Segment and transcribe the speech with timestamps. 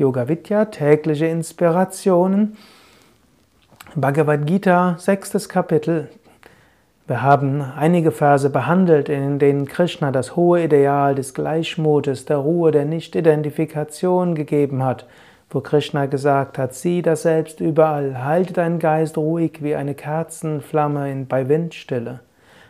[0.00, 2.56] Yoga Vidya, tägliche Inspirationen.
[3.94, 6.08] Bhagavad Gita, sechstes Kapitel.
[7.06, 12.70] Wir haben einige Verse behandelt, in denen Krishna das hohe Ideal des Gleichmutes, der Ruhe,
[12.70, 15.06] der Nicht-Identifikation gegeben hat,
[15.50, 21.26] wo Krishna gesagt hat, sieh das Selbst überall, halte deinen Geist ruhig wie eine Kerzenflamme
[21.28, 22.20] bei Windstille.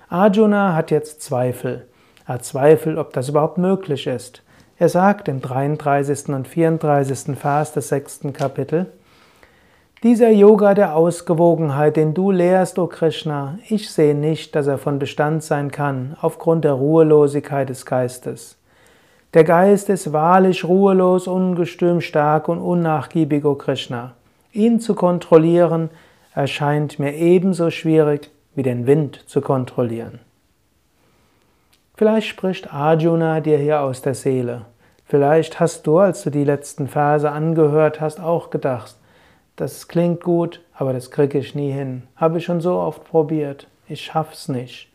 [0.08, 1.86] Arjuna hat jetzt Zweifel.
[2.26, 4.42] Er hat Zweifel, ob das überhaupt möglich ist.
[4.80, 6.30] Er sagt im 33.
[6.30, 7.36] und 34.
[7.36, 8.86] Vers des sechsten Kapitel,
[10.02, 14.98] dieser Yoga der Ausgewogenheit, den du lehrst, o Krishna, ich sehe nicht, dass er von
[14.98, 18.56] Bestand sein kann, aufgrund der Ruhelosigkeit des Geistes.
[19.34, 24.14] Der Geist ist wahrlich ruhelos, ungestüm, stark und unnachgiebig, o Krishna.
[24.50, 25.90] Ihn zu kontrollieren
[26.34, 30.20] erscheint mir ebenso schwierig wie den Wind zu kontrollieren.
[32.00, 34.62] Vielleicht spricht Arjuna dir hier aus der Seele.
[35.04, 38.96] Vielleicht hast du, als du die letzten Verse angehört hast, auch gedacht,
[39.56, 42.04] das klingt gut, aber das kriege ich nie hin.
[42.16, 43.66] Habe ich schon so oft probiert.
[43.86, 44.90] Ich schaff's nicht.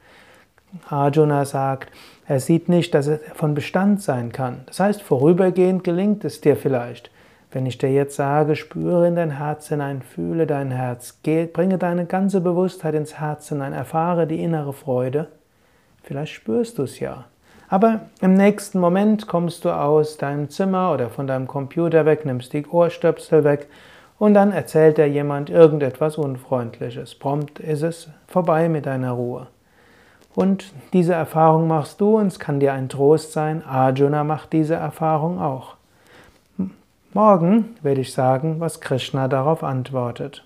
[0.90, 1.92] Arjuna sagt,
[2.26, 4.64] er sieht nicht, dass er von Bestand sein kann.
[4.66, 7.12] Das heißt, vorübergehend gelingt es dir vielleicht.
[7.52, 11.20] Wenn ich dir jetzt sage, spüre in dein Herz hinein, fühle dein Herz,
[11.54, 15.28] bringe deine ganze Bewusstheit ins Herz hinein, erfahre die innere Freude,
[16.06, 17.26] vielleicht spürst du es ja.
[17.68, 22.54] Aber im nächsten Moment kommst du aus deinem Zimmer oder von deinem Computer weg, nimmst
[22.54, 23.68] die Ohrstöpsel weg
[24.20, 27.16] und dann erzählt dir jemand irgendetwas Unfreundliches.
[27.16, 29.48] Prompt ist es vorbei mit deiner Ruhe.
[30.36, 33.64] Und diese Erfahrung machst du und es kann dir ein Trost sein.
[33.66, 35.76] Arjuna macht diese Erfahrung auch.
[37.14, 40.46] Morgen werde ich sagen, was Krishna darauf antwortet.